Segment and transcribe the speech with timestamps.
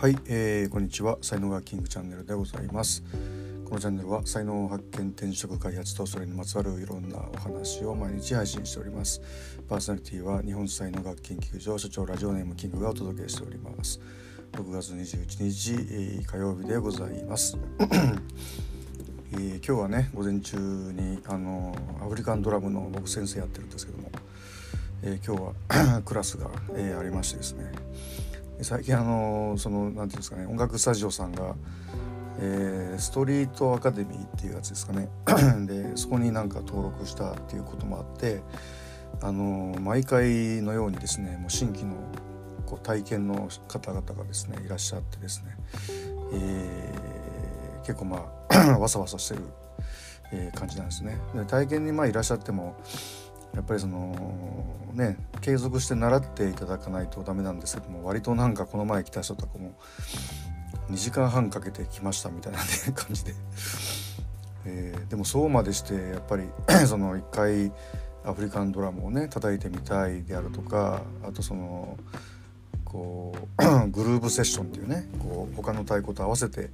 [0.00, 1.18] はい、えー、こんにちは。
[1.20, 3.02] 才能がキングチャンネルでございます。
[3.66, 9.20] このチャンネルは才能発見転職開発とそれにまつわるいろんなお話を毎日配信しております。
[9.68, 14.00] パーソナリティは日本才能学研究所所長ラジオネームキングがお届けしております。
[14.52, 17.58] 6月21日、えー、火曜日でございます。
[19.32, 24.10] えー、今日はね午前中にあのアフリカンドラムの僕先生やってるんですけども、
[25.02, 25.36] えー、今
[25.68, 27.70] 日は クラスが、えー、ありましてですね
[28.62, 31.54] 最近あのその何て言うんですかね音楽スタジオさんが、
[32.38, 35.08] えー、ストリートアカデミーっていうやつですかね
[35.66, 38.42] でそこになんか登録したっていうこともあって
[39.22, 41.96] あの毎回のようにですねもう新規の
[42.66, 45.56] こう体験の方々がですねいらっしゃってですね、
[46.34, 49.42] えー、結構まあ わさわさしてる、
[50.32, 51.18] え、感じなんですね。
[51.34, 52.76] で体験にまあいらっしゃっても
[53.54, 54.14] やっぱりその
[54.94, 59.74] ね継続して習っていただかないとダメなんですけども割となんかこの前来た人とかも
[60.90, 63.34] 2時間半かけて来ましたみたいな、ね、感じで、
[64.66, 66.44] えー、でもそうまでしてやっぱり
[66.86, 67.72] その一回
[68.24, 71.96] アフリカンドラムをね叩いてみたいであるとかあとその
[72.84, 76.70] こう グルーブセッションっていうねこう他の太鼓と合わせて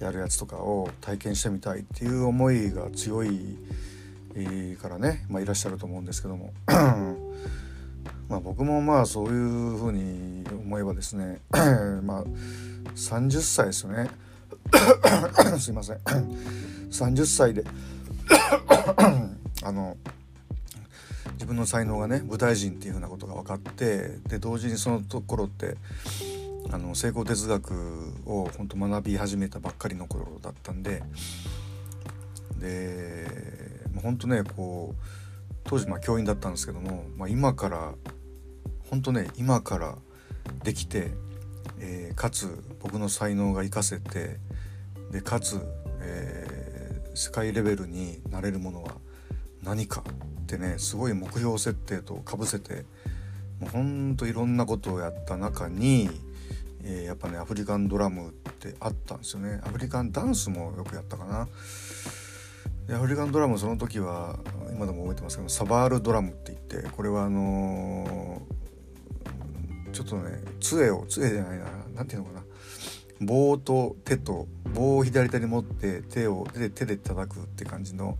[0.00, 3.56] やるやつとかを体験してみたいっていう思いが強い
[4.80, 6.52] からね、まあ、いらっしゃると思うんですけども。
[8.28, 11.40] まあ僕もまあそういうふうに思えばですね
[12.02, 12.24] まあ
[12.94, 14.10] 30歳ですよね。
[15.58, 15.98] すいません。
[16.90, 17.64] 30歳で
[19.62, 19.96] あの
[21.34, 25.76] 自分の才能がね舞台人っていうふうなことが分かってで同時にそのところって
[26.70, 27.72] あの成功哲学
[28.26, 31.02] を本当学び始めたばっかりの頃だったんで
[32.62, 33.26] で
[34.02, 37.92] 本当ねこう当時まあ教員だったんですけども、まあ、今から
[38.88, 39.96] 本当ね今から
[40.64, 41.10] できて、
[41.78, 44.38] えー、かつ僕の才能が生かせて
[45.10, 45.60] でかつ、
[46.00, 48.92] えー、世界レベルになれるものは
[49.62, 50.02] 何か
[50.42, 52.84] ってねすごい目標設定とかぶせて
[53.60, 56.10] もうほんといろんなことをやった中に、
[56.82, 61.48] えー、やっぱねアフリカンドラムってあったんですよねアフリカンダンスもよくやったかな。
[62.90, 64.38] アフリカンドラムその時は
[64.70, 72.42] 今でも覚えてますけどサバールドラムって言ってこれはあのー、ちょっとね杖を杖じゃないな何ていうのかな。
[73.24, 78.18] 棒と手と棒を左手に持って手を手で手で叩くって感じの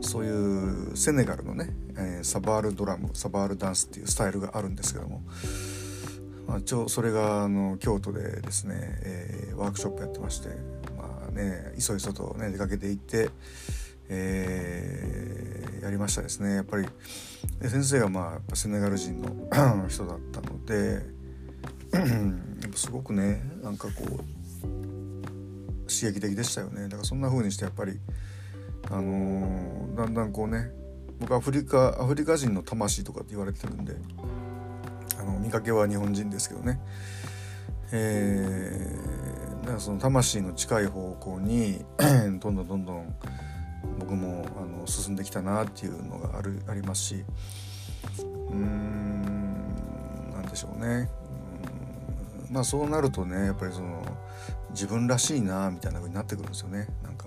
[0.00, 5.22] そういうセネガルのね、えー、サバールドラムサバールダンスっていうスタイルがあるんですけども、
[6.46, 10.48] まあ、ちょそれがあの京都でですね、えー、ワークショップやってまして
[10.96, 13.30] まあねいそいそとね出かけていって
[14.12, 16.56] えー、やりましたですね。
[16.56, 16.88] やっぱり
[17.62, 19.30] 先生がまあセネガル人の
[19.88, 21.02] 人だったので
[21.94, 24.40] やっぱすごくねなんかこう
[25.90, 26.84] 刺激的でしたよね。
[26.84, 28.00] だからそんな風にしてやっぱり
[28.90, 30.72] あのー、だんだんこうね
[31.20, 33.94] 僕アフリカアフリカ人の魂とかって言われてるんで
[35.20, 36.80] あの見かけは日本人ですけどね。
[37.92, 41.84] えー、だからその魂の近い方向に
[42.40, 43.16] どんどんどんどん
[43.98, 47.24] 僕もあの進んできたなっていうのがあるありますし
[48.18, 51.08] うーん何でしょうね
[52.48, 54.02] うんまあそうなるとねやっぱりその
[54.70, 57.26] 自分らしいなみたいな風になってくるんですよねなんか。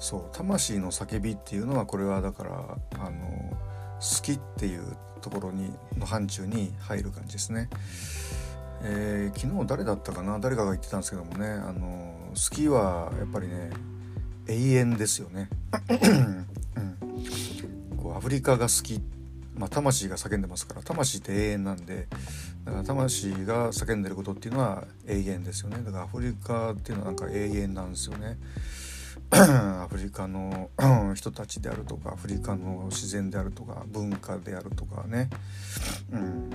[0.00, 2.50] そう魂の叫びっていうのはこれはだから
[3.00, 3.56] あの
[4.00, 7.68] 好きっていうところにの範疇に入る感じですね。
[8.82, 10.38] えー、昨日誰だったかな？
[10.38, 13.70] 誰かが言ってたんですけどもねあの好きはやっぱりね
[14.48, 15.48] 永遠ですよね、
[15.88, 19.00] うん、こうアフリカが好き。
[19.58, 22.06] まあ、魂が叫んでますから魂って永遠なんで
[22.64, 25.78] だから魂が叫んでることっていうのは永遠ですよね。
[25.84, 28.38] だからアフリカっていうのはなんか永遠なんですよね。
[29.32, 30.70] アフリカの
[31.14, 35.28] 人たちであるとかアフリカの自然であるとか文化であるとかね。
[36.12, 36.50] うん。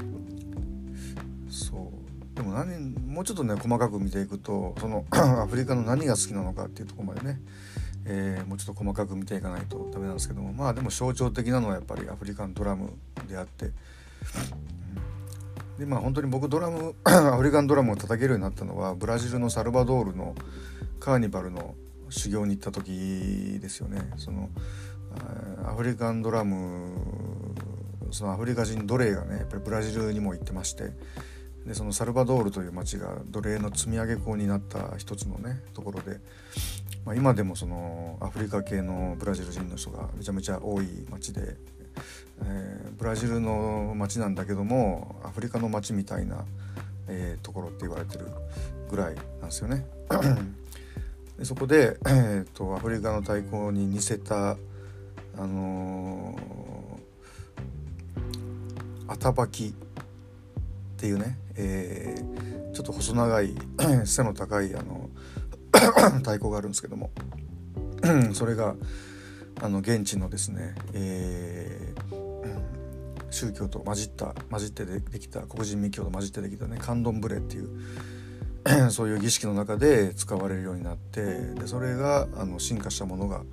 [1.49, 1.91] そ
[2.33, 2.35] う。
[2.35, 7.39] でも何もうちょっとね細かく見ていくとその アフリカの何が好きなのかっていうとこまでね。
[8.05, 10.53] えー、もうちょっと細かく見ていかないとダメなんですけども。
[10.53, 12.93] まあでも象徴的なのはやっぱりアフリカンドラム
[13.27, 13.71] であって、
[15.77, 20.35] でまあ本当に僕ドラム アフリカンドラムを叩けるようになったのはブラジルのサルバドールの
[20.99, 21.75] カーニバルの
[22.09, 24.11] 修行に行った時ですよね。
[24.17, 24.49] その
[25.65, 27.55] アフリカンドラム
[28.11, 30.91] そのアフリカ人奴隷がねやっぱりブラジルにも行ってまして。
[31.65, 36.19] でそのサルバドールという町が奴隷の積み上げ港になった一つのねところで
[37.05, 41.57] まあ、今でもそのアフリカ系のブラジル人の人がめちゃめちゃ多い町で、
[42.45, 46.45] えー、ブラジルの町なんだけどもアフリカの町みたいな
[47.07, 48.27] えー、ところって言われてる
[48.89, 49.85] ぐらいなんですよね。
[51.37, 54.57] でそこで、えーと、アフリカの太鼓に似せた、あ
[55.37, 59.73] のー、あたばきっ
[60.97, 63.53] ていうね、えー、ちょっと細長い
[64.05, 65.09] 背の高いあの
[66.19, 67.11] 太鼓があるんですけども
[68.33, 68.75] それが
[69.61, 77.69] あの現地のですね、えー、宗教と混じった混じってできた黒人密教と混じってできたねカンドンブレっていう
[78.91, 83.43] そういう儀式の中で使われるようになってでそれがあの進化したものが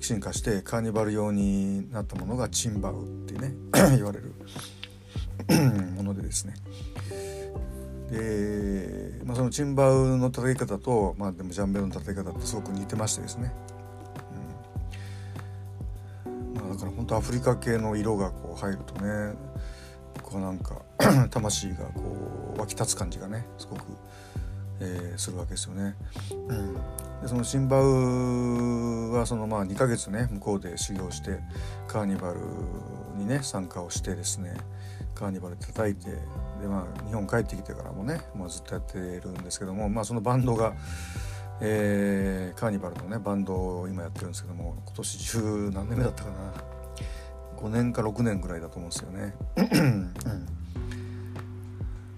[0.00, 3.54] 進化してカーニバル用になったものがチンバウってね
[3.96, 4.34] 言われる。
[5.96, 6.54] ものでですね。
[8.10, 13.52] で、まあ、そのチンバウの叩き方と、まあ、でもジャンベルの叩き方ってすごく似てましてですね、
[16.26, 16.54] うん。
[16.54, 19.34] まあ、だから本当アフリカ系の色がこう入るとね
[20.22, 20.82] こうなんか
[21.30, 23.82] 魂がこう湧き立つ感じがねすごく
[24.82, 25.94] えー、するわけですよね。
[26.48, 26.80] うん、で
[27.26, 27.84] そのシンバウ
[29.22, 31.38] はそのまあ2ヶ月ね向こうで修行して
[31.88, 32.40] カーニバル
[33.16, 34.54] にね参加をしてですね
[35.14, 36.10] カーニバル叩いて
[36.60, 40.74] で、まあ、日本帰ってきてからもねもうずっとやってるんですけども、まあ、そのバンドが、
[41.60, 46.36] えー、カーニバルのねバンドを今やってるんですけども今年中何年目だったかな
[47.56, 49.34] 5年か6年ぐらいだと思うんですよね。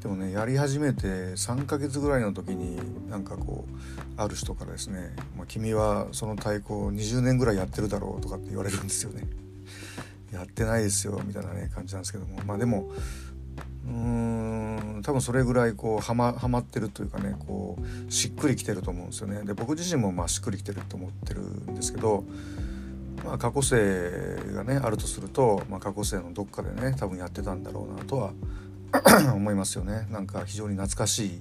[0.05, 2.79] でもねやり始めて3ヶ月ぐらいの時に
[3.09, 9.27] なんかこうある人からですね「まあ、君はその太鼓20年ぐらいやってるだろう」とかって言われるんですよね。
[10.31, 12.91] やってないですよみたいなね感じなんですけどもまあでも
[13.87, 13.93] うー
[14.99, 19.43] ん多分それぐらいこうはまはまってるというかねこうしっくりきてると思うんですよね。
[19.45, 22.25] で僕自身もまあしっくりきてると思ってるんですけど。
[23.25, 28.33] まあ、過去性がねあるとすると、まあ、過去性のどっかでね多分やってたんだろうなとは
[29.35, 30.07] 思いますよね。
[30.11, 31.41] なんか非常に懐かしい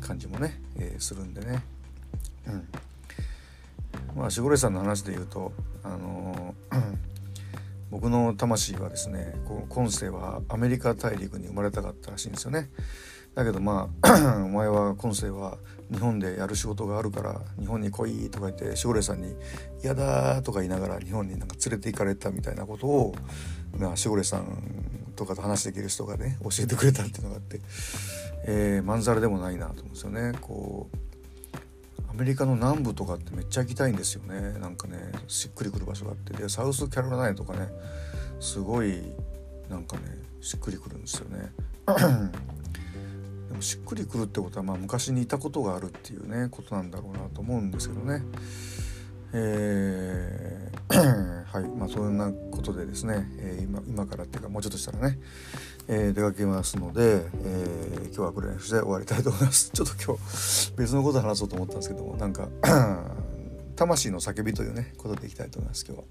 [0.00, 1.62] 感じもね、えー、するんでね。
[2.46, 2.68] うん。
[4.16, 5.52] まあ守護霊さんの話で言うと
[5.82, 6.82] あのー、
[7.90, 12.70] 僕の魂はですねこう今世はアメリカ大陸に生まれたかったらしいんですよね。
[13.34, 15.58] だけどまあ お前は今世は
[15.92, 19.34] 日本でやる仕事があるから日本に来いとか言って守護霊さんに
[19.82, 23.14] 「嫌だ」とか言いながら日本になんか連れて行かれたみたいなことを、
[23.76, 27.60] まあ、守護霊さんとかと話できる人がね教えてくれたっていうのがあって、
[28.46, 30.32] えー、まんざらでもないなと思うんですよね。
[30.40, 30.96] こう
[32.10, 37.68] アメリカの南部とかってめっちゃ行きたいんですよねなんかねしっくりくる場所があってでサウスキャロライナとかね
[38.40, 39.02] すごい
[39.68, 40.02] なんかね
[40.40, 41.52] しっくりくるんですよね。
[41.86, 48.22] でもしっくりくるってことはまあ昔にいたことがあるっていうねことなんだろうなと思うんですけどね。
[49.32, 55.18] えー、はいまあそんなことでですね、えー、今今からっていうかもうちょっとしたらね、
[55.88, 62.48] えー、出かけますので、えー、今日はこれにして終わりたいと思います ちょっと今日別のこと話そうと思ったんですけどもなんか
[63.74, 66.04] 魂の叫びというねことでいきたいと思います今日は。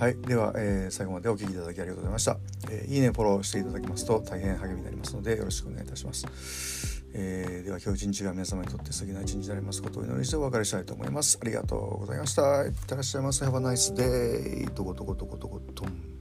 [0.00, 0.16] はい。
[0.16, 2.38] では、え、最後までお聴きいただきありがとうございました。
[2.70, 6.89] え、いいね、フォローしていただきますと大変励みになりますのでよろしくお願いいたします。
[7.12, 11.38] えー、では今日一日が皆様にとって素敵な一日になりますことをお祈りしてお別れしたいと思います。
[11.40, 12.64] ありがとうございました。
[12.64, 13.44] いってらっしゃいませ。
[13.44, 14.74] Have a nice day.
[14.74, 16.20] どこどこどこどこどん。